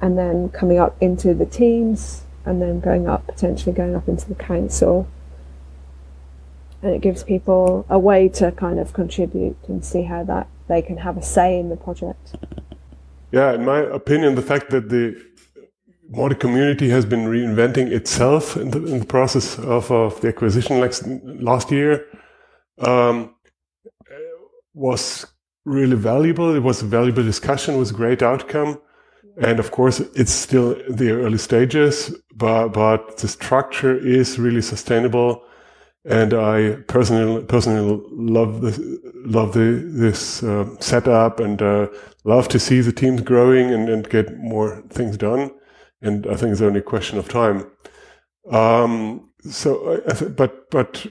[0.02, 4.28] and then coming up into the teams, and then going up potentially going up into
[4.28, 5.08] the council.
[6.82, 10.82] And it gives people a way to kind of contribute and see how that they
[10.82, 12.36] can have a say in the project.
[13.32, 15.22] Yeah, in my opinion, the fact that the
[16.12, 20.80] Mautic community has been reinventing itself in the, in the process of, of the acquisition
[20.80, 20.94] like
[21.40, 22.06] last year
[22.80, 23.36] um,
[24.74, 25.28] was
[25.66, 26.56] really valuable.
[26.56, 28.82] It was a valuable discussion, was a great outcome.
[29.42, 35.44] And of course, it's still the early stages, but, but the structure is really sustainable.
[36.10, 38.80] And I personally, personally love this,
[39.26, 41.88] love the, this uh, setup and uh,
[42.24, 45.52] love to see the teams growing and, and get more things done.
[46.02, 47.70] And I think it's only a question of time.
[48.52, 50.02] Um, so,
[50.36, 51.06] but, but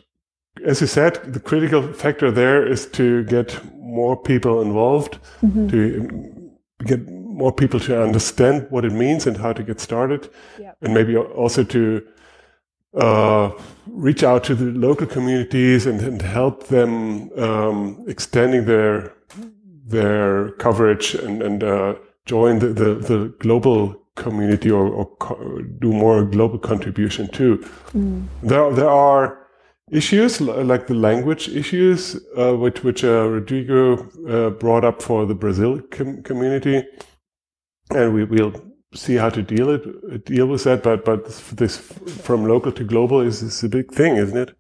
[0.67, 5.69] as you said, the critical factor there is to get more people involved, mm-hmm.
[5.69, 6.51] to
[6.85, 10.77] get more people to understand what it means and how to get started, yep.
[10.83, 12.05] and maybe also to
[12.99, 13.51] uh,
[13.87, 19.15] reach out to the local communities and, and help them um, extending their
[19.87, 21.95] their coverage and, and uh,
[22.27, 27.57] join the, the, the, global community or, or co- do more global contribution too.
[27.95, 28.27] Mm.
[28.43, 29.49] There, there are
[29.91, 33.97] issues like the language issues, uh, which which uh, Rodrigo
[34.29, 36.85] uh, brought up for the Brazil com- community,
[37.91, 38.53] and we will
[38.95, 40.83] see how to deal it deal with that.
[40.83, 44.57] But but this from local to global is, is a big thing, isn't it?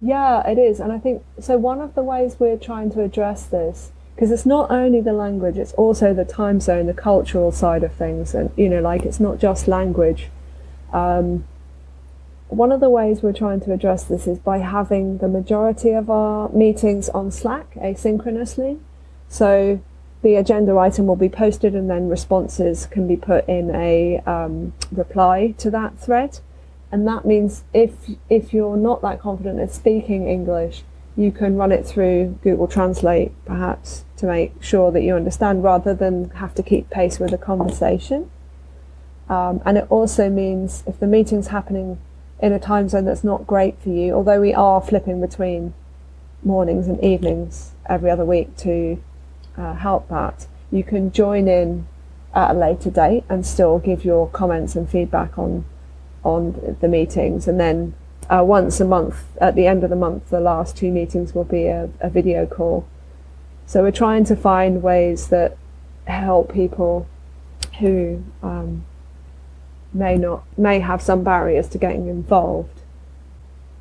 [0.00, 1.56] Yeah, it is, and I think so.
[1.58, 5.58] One of the ways we're trying to address this because it's not only the language;
[5.58, 9.20] it's also the time zone, the cultural side of things, and you know, like it's
[9.20, 10.28] not just language.
[10.92, 11.44] Um,
[12.48, 16.10] one of the ways we're trying to address this is by having the majority of
[16.10, 18.80] our meetings on Slack asynchronously.
[19.28, 19.80] So
[20.22, 24.72] the agenda item will be posted and then responses can be put in a um,
[24.92, 26.40] reply to that thread.
[26.92, 27.92] And that means if,
[28.28, 30.82] if you're not that confident at speaking English,
[31.16, 35.94] you can run it through Google Translate perhaps to make sure that you understand rather
[35.94, 38.30] than have to keep pace with the conversation.
[39.28, 41.98] Um, and it also means if the meeting's happening
[42.40, 45.72] in a time zone that's not great for you, although we are flipping between
[46.42, 49.02] mornings and evenings every other week to
[49.60, 51.86] uh, help that, you can join in
[52.34, 55.64] at a later date and still give your comments and feedback on
[56.22, 57.48] on the meetings.
[57.48, 57.94] And then
[58.28, 61.44] uh, once a month, at the end of the month, the last two meetings will
[61.44, 62.86] be a, a video call.
[63.66, 65.56] So we're trying to find ways that
[66.06, 67.06] help people
[67.78, 68.84] who um,
[69.92, 72.82] may not may have some barriers to getting involved.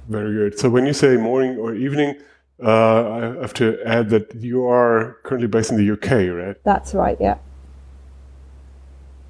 [0.07, 0.57] Very good.
[0.57, 2.15] So when you say morning or evening,
[2.63, 6.56] uh, I have to add that you are currently based in the UK, right?
[6.63, 7.17] That's right.
[7.19, 7.38] Yeah.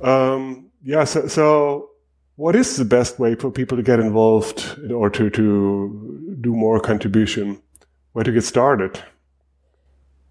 [0.01, 1.03] Um, yeah.
[1.03, 1.89] So, so,
[2.37, 6.79] what is the best way for people to get involved or to to do more
[6.79, 7.61] contribution?
[8.13, 9.03] Where to get started?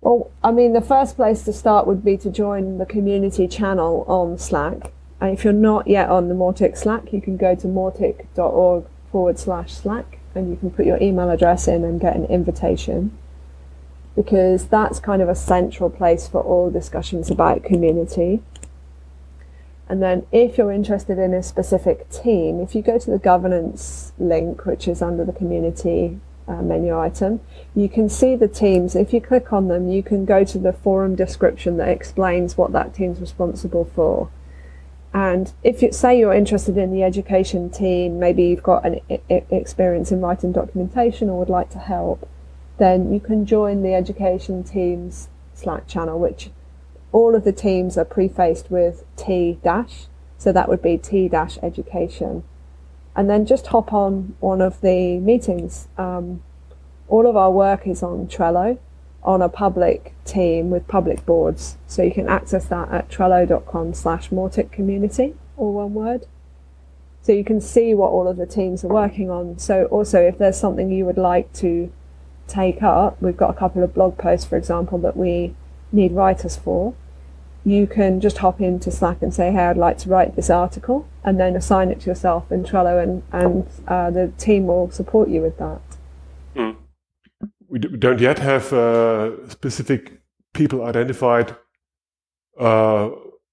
[0.00, 4.04] Well, I mean, the first place to start would be to join the community channel
[4.08, 4.92] on Slack.
[5.20, 9.38] And if you're not yet on the Mautic Slack, you can go to mautic.org forward
[9.38, 13.16] slash Slack and you can put your email address in and get an invitation
[14.18, 18.42] because that's kind of a central place for all discussions about community.
[19.88, 24.12] And then if you're interested in a specific team, if you go to the governance
[24.18, 27.40] link, which is under the community uh, menu item,
[27.76, 28.96] you can see the teams.
[28.96, 32.72] If you click on them, you can go to the forum description that explains what
[32.72, 34.30] that team's responsible for.
[35.12, 39.44] And if you say you're interested in the education team, maybe you've got an I-
[39.50, 42.28] experience in writing documentation or would like to help,
[42.78, 46.50] then you can join the education team's Slack channel, which
[47.10, 51.58] all of the teams are prefaced with T dash, so that would be T dash
[51.62, 52.44] education.
[53.16, 55.88] And then just hop on one of the meetings.
[55.96, 56.42] Um,
[57.08, 58.78] all of our work is on Trello,
[59.22, 61.76] on a public team with public boards.
[61.86, 66.26] So you can access that at trello.com slash Mautic community, all one word.
[67.22, 69.58] So you can see what all of the teams are working on.
[69.58, 71.92] So also if there's something you would like to
[72.46, 75.54] take up, we've got a couple of blog posts, for example, that we
[75.92, 76.94] need writers for.
[77.64, 81.06] You can just hop into Slack and say, hey, I'd like to write this article,
[81.22, 85.28] and then assign it to yourself in Trello, and, and uh, the team will support
[85.28, 85.82] you with that.
[87.68, 90.20] We don't yet have uh, specific
[90.54, 91.54] people identified
[92.58, 93.10] uh,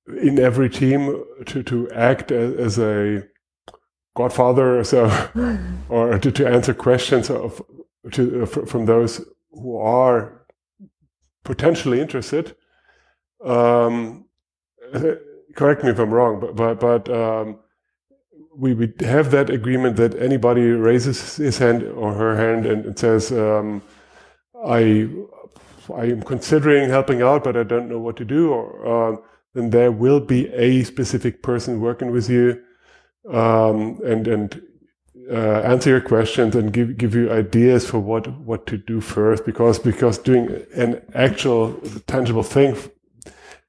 [0.08, 3.24] in every team to, to act as, a
[4.16, 5.12] godfather or so,
[5.90, 7.62] or to, to answer questions of,
[8.12, 10.46] to, uh, from those who are
[11.44, 12.56] potentially interested.
[13.44, 14.26] Um,
[15.56, 17.60] correct me if I'm wrong, but, but, but um,
[18.56, 23.00] we, we have that agreement that anybody raises his hand or her hand and, and
[23.00, 23.82] says, um,
[24.66, 25.10] I
[25.94, 29.18] I am considering helping out, but I don't know what to do, or uh,
[29.54, 32.62] then there will be a specific person working with you
[33.32, 34.62] um, and and
[35.32, 39.46] uh, answer your questions and give give you ideas for what what to do first.
[39.46, 41.74] Because because doing an actual
[42.08, 42.76] tangible thing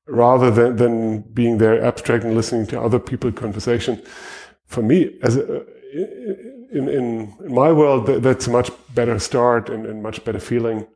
[0.06, 4.00] rather than, than being there abstract and listening to other people's conversation.
[4.66, 5.64] For me, as a,
[6.72, 10.40] in, in, in my world, that, that's a much better start and, and much better
[10.40, 10.86] feeling.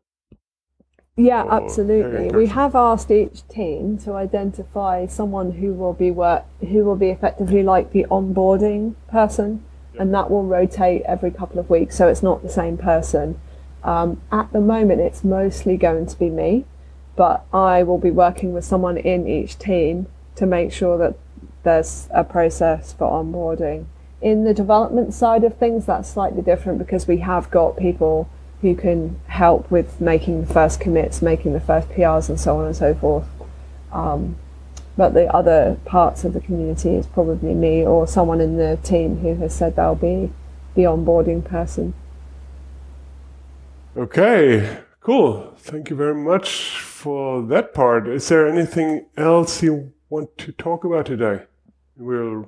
[1.17, 2.29] Yeah, absolutely.
[2.29, 7.11] We have asked each team to identify someone who will be work who will be
[7.11, 9.63] effectively like the onboarding person,
[9.99, 13.39] and that will rotate every couple of weeks, so it's not the same person.
[13.85, 16.65] Um, at the moment, it's mostly going to be me,
[17.17, 20.07] but I will be working with someone in each team
[20.37, 21.17] to make sure that
[21.65, 23.87] there's a process for onboarding.
[24.21, 28.29] In the development side of things, that's slightly different because we have got people
[28.61, 32.67] who can help with making the first commits, making the first PRs, and so on
[32.67, 33.27] and so forth.
[33.93, 34.37] Um,
[34.97, 39.19] but the other parts of the community is probably me or someone in the team
[39.19, 40.31] who has said they'll be
[40.75, 41.95] the onboarding person.
[43.97, 45.55] Okay, cool.
[45.57, 48.07] Thank you very much for that part.
[48.09, 51.45] Is there anything else you want to talk about today?
[51.97, 52.45] We're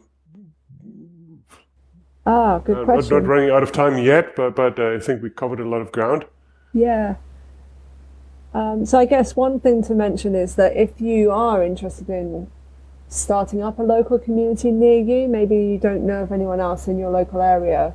[2.24, 3.18] Ah, good uh, not, question.
[3.18, 5.80] not running out of time yet, but, but uh, I think we covered a lot
[5.80, 6.24] of ground.
[6.72, 7.16] Yeah.
[8.54, 12.50] Um, so I guess one thing to mention is that if you are interested in
[13.08, 16.98] starting up a local community near you, maybe you don't know of anyone else in
[16.98, 17.94] your local area,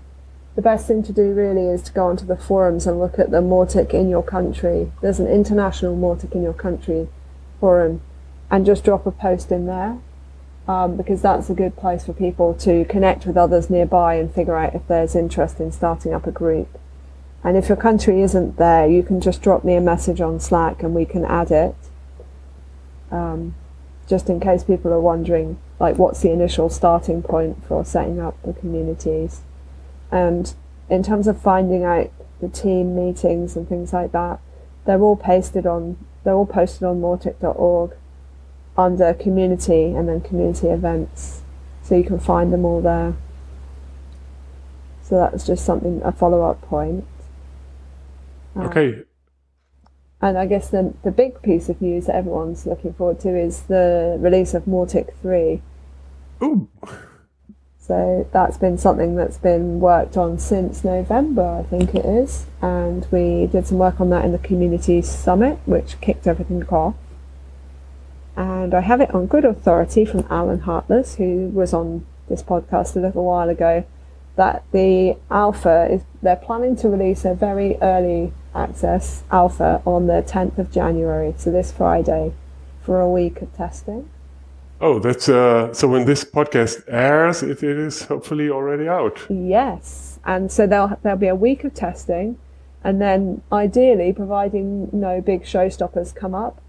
[0.56, 3.30] the best thing to do really is to go onto the forums and look at
[3.30, 4.92] the Mautic in your country.
[5.02, 7.08] There's an international Mautic in your country
[7.60, 8.02] forum
[8.50, 10.00] and just drop a post in there
[10.68, 14.56] um, because that's a good place for people to connect with others nearby and figure
[14.56, 16.78] out if there's interest in starting up a group.
[17.44, 20.84] And if your country isn't there, you can just drop me a message on Slack
[20.84, 21.76] and we can add it.
[23.10, 23.56] Um,
[24.08, 28.42] just in case people are wondering, like, what's the initial starting point for setting up
[28.44, 29.42] the communities.
[30.12, 30.54] And
[30.90, 34.40] in terms of finding out the team meetings and things like that,
[34.86, 37.94] they're all pasted on, they're all posted on mautic.org
[38.78, 41.42] under community and then community events.
[41.84, 43.16] So you can find them all there.
[45.02, 47.06] So that's just something, a follow up point.
[48.56, 49.04] Um, Okay,
[50.22, 53.62] And I guess the, the big piece of news that everyone's looking forward to is
[53.64, 55.62] the release of Mautic 3.
[56.44, 56.68] Ooh,
[57.80, 62.46] So that's been something that's been worked on since November, I think it is.
[62.62, 66.96] And we did some work on that in the Community Summit, which kicked everything off.
[68.38, 72.96] And I have it on good authority from Alan Hartless, who was on this podcast
[72.96, 73.84] a little while ago,
[74.36, 80.22] that the alpha is, they're planning to release a very early access alpha on the
[80.22, 82.32] 10th of January, so this Friday,
[82.84, 84.08] for a week of testing.
[84.80, 89.26] oh, that's uh, so when this podcast airs, it, it is hopefully already out.
[89.30, 92.38] Yes, and so there'll there'll be a week of testing,
[92.84, 96.62] and then ideally, providing no big showstoppers come up,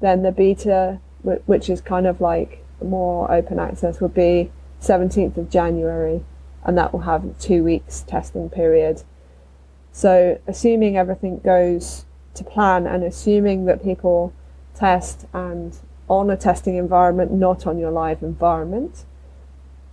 [0.00, 1.00] then the beta,
[1.46, 6.24] which is kind of like more open access, would be 17th of January,
[6.64, 9.02] and that will have two weeks testing period.
[9.92, 14.32] So, assuming everything goes to plan, and assuming that people
[14.74, 15.76] test and
[16.08, 19.04] on a testing environment, not on your live environment,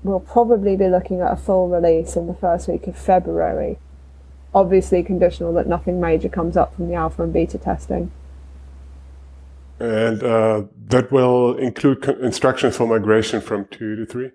[0.03, 3.77] we'll probably be looking at a full release in the first week of February.
[4.53, 8.11] Obviously, conditional that nothing major comes up from the alpha and beta testing.
[9.79, 14.31] And uh, that will include instructions for migration from two to three.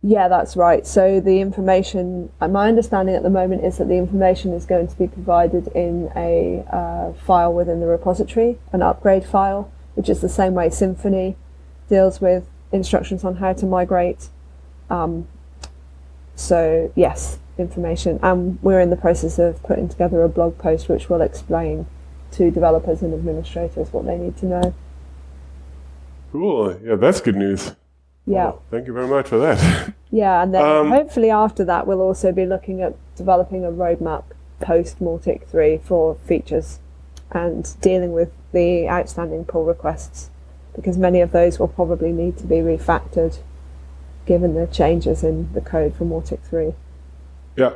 [0.00, 0.86] Yeah, that's right.
[0.86, 4.86] So the information, uh, my understanding at the moment is that the information is going
[4.86, 10.20] to be provided in a uh, file within the repository, an upgrade file, which is
[10.20, 11.34] the same way Symfony
[11.88, 14.28] deals with instructions on how to migrate.
[14.88, 15.26] Um,
[16.36, 21.08] so yes, information, and we're in the process of putting together a blog post which
[21.08, 21.86] will explain
[22.32, 24.74] to developers and administrators what they need to know.
[26.32, 26.78] Cool.
[26.84, 27.74] Yeah, that's good news.
[28.26, 28.44] Yeah.
[28.44, 29.94] Well, thank you very much for that.
[30.10, 34.22] Yeah, and then Um, hopefully after that, we'll also be looking at developing a roadmap
[34.58, 36.78] post Mautic 3 for features
[37.30, 40.30] and dealing with the outstanding pull requests
[40.74, 43.36] because many of those will probably need to be refactored
[44.24, 46.72] given the changes in the code for Mautic 3.
[47.56, 47.72] yeah.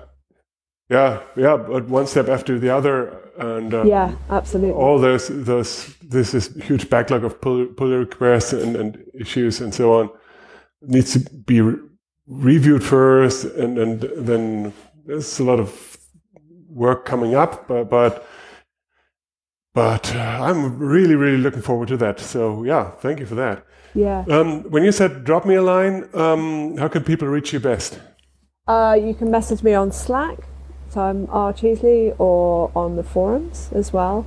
[0.92, 4.72] Yeah, yeah, but one step after the other, and uh, Yeah, absolutely.
[4.72, 9.74] all those those this is huge backlog of pull, pull requests and, and issues and
[9.74, 10.10] so on
[10.82, 11.78] needs to be re-
[12.26, 14.72] reviewed first, and and then
[15.06, 15.96] there's a lot of
[16.68, 18.26] work coming up, but but
[19.74, 22.20] but uh, I'm really really looking forward to that.
[22.20, 23.64] So yeah, thank you for that.
[23.94, 24.24] Yeah.
[24.28, 27.98] Um, when you said drop me a line, um, how can people reach you best?
[28.66, 30.38] Uh, you can message me on Slack,
[30.92, 34.26] so I'm R Cheesley, or on the forums as well.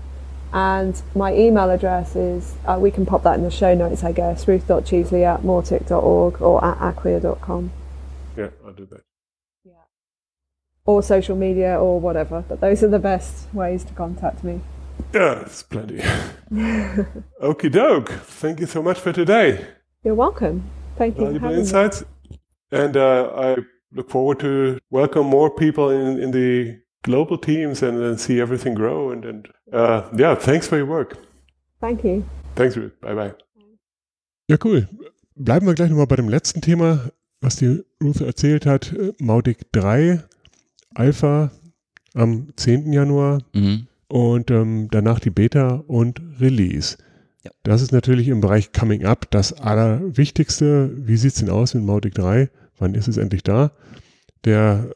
[0.53, 4.11] And my email address is, uh, we can pop that in the show notes, I
[4.13, 7.71] guess, ruth.cheesley at mautic.org or at acquia.com.
[8.37, 9.01] Yeah, I'll do that.
[9.65, 9.73] Yeah.
[10.85, 12.43] Or social media or whatever.
[12.47, 14.61] But those are the best ways to contact me.
[15.13, 15.97] Yeah, it's plenty.
[17.41, 18.09] Okie doke.
[18.09, 19.65] Thank you so much for today.
[20.03, 20.63] You're welcome.
[20.97, 21.61] Thank you for Valuable having me.
[21.63, 22.05] insights.
[22.71, 23.55] And uh, I
[23.91, 28.75] look forward to welcome more people in, in the global teams and then see everything
[28.75, 29.11] grow.
[29.11, 31.17] And, and uh, yeah, thanks for your work.
[31.81, 32.23] Thank you.
[32.55, 32.93] Thanks, Ruth.
[33.01, 33.33] Bye bye.
[34.49, 34.87] Ja, cool.
[35.35, 37.11] Bleiben wir gleich nochmal bei dem letzten Thema,
[37.41, 38.93] was die Ruth erzählt hat.
[39.19, 40.23] Mautic 3
[40.93, 41.51] Alpha
[42.13, 42.93] am 10.
[42.93, 43.87] Januar Mhm.
[44.07, 46.97] und ähm, danach die Beta und Release.
[47.43, 47.51] Ja.
[47.63, 50.91] Das ist natürlich im Bereich Coming Up das Allerwichtigste.
[50.95, 52.49] Wie sieht es denn aus mit Mautic 3?
[52.77, 53.71] Wann ist es endlich da?
[54.43, 54.91] Der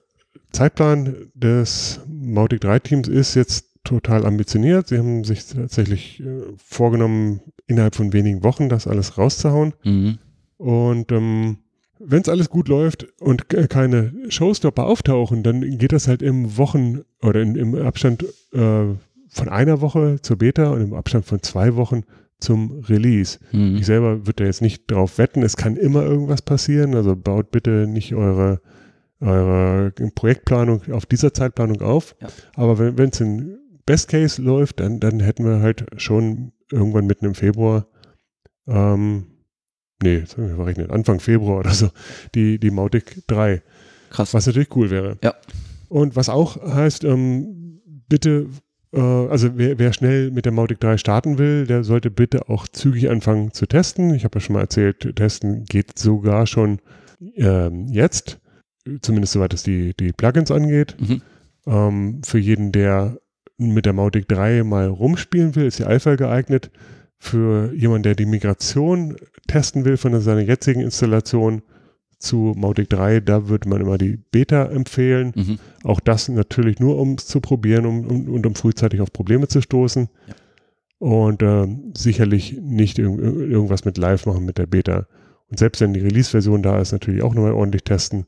[0.51, 4.87] Zeitplan des Mautic 3 Teams ist jetzt total ambitioniert.
[4.89, 9.73] Sie haben sich tatsächlich äh, vorgenommen, innerhalb von wenigen Wochen das alles rauszuhauen.
[9.83, 10.17] Mhm.
[10.57, 11.57] Und ähm,
[11.99, 16.57] wenn es alles gut läuft und ke- keine Showstopper auftauchen, dann geht das halt im
[16.57, 18.23] Wochen oder in, im Abstand
[18.53, 18.85] äh,
[19.31, 22.03] von einer Woche zur Beta und im Abstand von zwei Wochen
[22.39, 23.39] zum Release.
[23.51, 23.77] Mhm.
[23.77, 27.51] Ich selber würde da jetzt nicht drauf wetten, es kann immer irgendwas passieren, also baut
[27.51, 28.61] bitte nicht eure,
[29.19, 32.15] eure Projektplanung auf dieser Zeitplanung auf.
[32.21, 32.27] Ja.
[32.55, 37.25] Aber wenn es in Best Case läuft, dann, dann hätten wir halt schon irgendwann mitten
[37.25, 37.87] im Februar,
[38.67, 39.25] ähm,
[40.01, 41.89] nee, jetzt haben wir verrechnet, Anfang Februar oder so,
[42.35, 43.61] die, die Mautic 3,
[44.11, 44.33] Krass.
[44.33, 45.17] was natürlich cool wäre.
[45.23, 45.35] Ja.
[45.89, 48.47] Und was auch heißt, ähm, bitte,
[48.97, 53.09] also wer, wer schnell mit der Mautic 3 starten will, der sollte bitte auch zügig
[53.09, 54.13] anfangen zu testen.
[54.15, 56.79] Ich habe ja schon mal erzählt, testen geht sogar schon
[57.35, 58.39] ähm, jetzt,
[59.01, 60.95] zumindest soweit es die, die Plugins angeht.
[60.99, 61.21] Mhm.
[61.67, 63.17] Ähm, für jeden, der
[63.57, 66.71] mit der Mautic 3 mal rumspielen will, ist die Alpha geeignet.
[67.19, 69.17] Für jemanden, der die Migration
[69.47, 71.61] testen will von seiner jetzigen Installation
[72.19, 75.31] zu Mautic 3, da würde man immer die Beta empfehlen.
[75.35, 75.59] Mhm.
[75.83, 79.47] Auch das natürlich nur, um es zu probieren um, um, und um frühzeitig auf Probleme
[79.47, 80.09] zu stoßen.
[80.27, 80.35] Ja.
[80.99, 85.07] Und ähm, sicherlich nicht irg irgendwas mit Live machen mit der Beta.
[85.49, 88.25] Und selbst wenn die Release-Version da ist, natürlich auch nochmal ordentlich testen.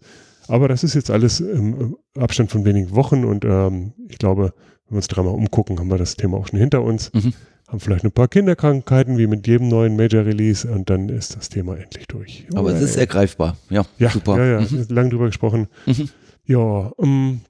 [0.47, 4.53] Aber das ist jetzt alles im Abstand von wenigen Wochen und ähm, ich glaube,
[4.85, 7.11] wenn wir uns dreimal umgucken, haben wir das Thema auch schon hinter uns.
[7.13, 7.33] Mhm.
[7.71, 11.77] Haben vielleicht ein paar Kinderkrankheiten, wie mit jedem neuen Major-Release und dann ist das Thema
[11.77, 12.45] endlich durch.
[12.53, 13.55] Aber es ist ergreifbar.
[13.69, 14.37] Ja, ja, super.
[14.37, 14.87] Ja, ja, Mhm.
[14.89, 15.67] lang drüber gesprochen.
[15.85, 16.09] Mhm.
[16.45, 17.41] Ja, ähm,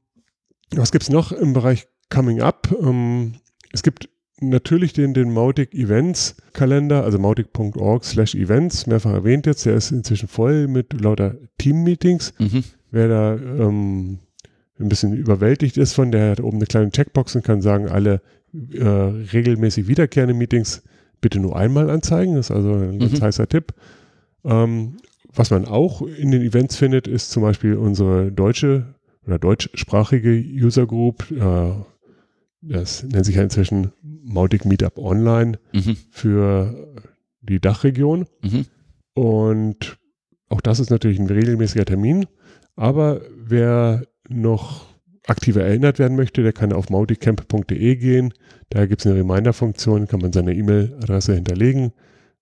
[0.75, 2.67] was gibt es noch im Bereich Coming Up?
[2.81, 3.33] Ähm,
[3.73, 4.09] es gibt
[4.39, 9.89] natürlich den, den Mautic Events Kalender, also mautic.org slash Events, mehrfach erwähnt jetzt, der ist
[9.91, 12.33] inzwischen voll mit lauter Team-Meetings.
[12.37, 12.63] Mhm.
[12.91, 14.19] Wer da ähm,
[14.79, 18.21] ein bisschen überwältigt ist von, der hat oben eine kleine Checkbox und kann sagen, alle
[18.73, 20.83] äh, regelmäßig wiederkehrende Meetings
[21.21, 22.35] bitte nur einmal anzeigen.
[22.35, 23.23] Das ist also ein ganz Mhm.
[23.23, 23.73] heißer Tipp.
[24.43, 24.97] Ähm,
[25.33, 28.95] was man auch in den Events findet, ist zum Beispiel unsere deutsche
[29.25, 31.29] oder deutschsprachige User Group.
[31.31, 31.71] Äh,
[32.61, 35.97] das nennt sich ja inzwischen Mautic Meetup Online Mhm.
[36.09, 36.93] für
[37.41, 38.25] die Dachregion.
[38.43, 38.65] Mhm.
[39.13, 39.97] Und
[40.49, 42.25] auch das ist natürlich ein regelmäßiger Termin.
[42.75, 44.85] Aber wer noch
[45.31, 48.33] aktiver erinnert werden möchte, der kann auf mauticamp.de gehen.
[48.69, 51.91] Da gibt es eine Reminder-Funktion, kann man seine E-Mail-Adresse hinterlegen.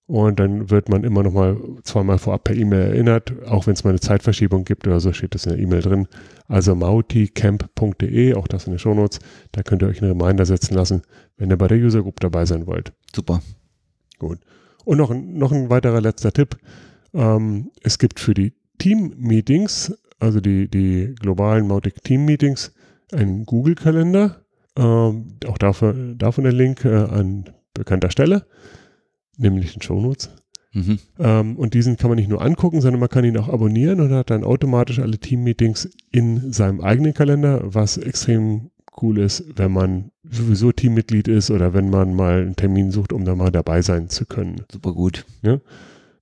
[0.06, 3.84] Und dann wird man immer noch mal zweimal vorab per E-Mail erinnert, auch wenn es
[3.84, 6.08] mal eine Zeitverschiebung gibt oder so, steht das in der E-Mail drin.
[6.48, 9.20] Also mauticamp.de, auch das in den Shownotes,
[9.52, 11.02] da könnt ihr euch einen Reminder setzen lassen,
[11.36, 12.92] wenn ihr bei der User Group dabei sein wollt.
[13.14, 13.40] Super.
[14.18, 14.40] Und
[14.98, 16.56] noch, ein- noch ein weiterer letzter Tipp.
[17.14, 22.72] Ähm, es gibt für die Team-Meetings, also die, die globalen Mautic Team-Meetings,
[23.12, 24.44] einen Google-Kalender.
[24.76, 28.46] Ähm, auch dafür, davon der Link äh, an bekannter Stelle,
[29.36, 30.30] nämlich in Shownotes.
[30.72, 30.98] Mhm.
[31.18, 34.12] Ähm, und diesen kann man nicht nur angucken, sondern man kann ihn auch abonnieren und
[34.12, 38.70] hat dann automatisch alle Team-Meetings in seinem eigenen Kalender, was extrem
[39.02, 43.24] cool ist, wenn man sowieso Teammitglied ist oder wenn man mal einen Termin sucht, um
[43.24, 44.62] da mal dabei sein zu können.
[44.70, 45.24] Super gut.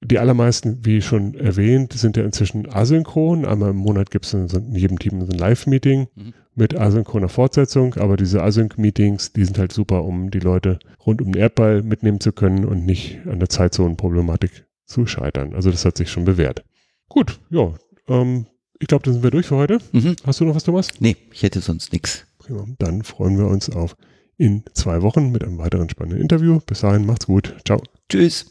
[0.01, 3.44] Die allermeisten, wie schon erwähnt, sind ja inzwischen asynchron.
[3.44, 6.34] Einmal im Monat gibt es in jedem Team so ein Live-Meeting Mhm.
[6.55, 11.32] mit asynchroner Fortsetzung, aber diese Async-Meetings, die sind halt super, um die Leute rund um
[11.32, 15.55] den Erdball mitnehmen zu können und nicht an der Zeitzonenproblematik zu scheitern.
[15.55, 16.64] Also das hat sich schon bewährt.
[17.09, 17.74] Gut, ja,
[18.09, 18.46] ähm,
[18.80, 19.78] ich glaube, dann sind wir durch für heute.
[19.92, 20.14] Mhm.
[20.24, 20.92] Hast du noch was, Thomas?
[21.01, 22.24] Nee, ich hätte sonst nichts.
[22.38, 22.64] Prima.
[22.78, 23.96] Dann freuen wir uns auf
[24.36, 26.61] in zwei Wochen mit einem weiteren spannenden Interview.
[26.64, 27.57] Bis dahin, macht's gut.
[27.64, 27.82] Ciao.
[28.09, 28.46] Tschüss.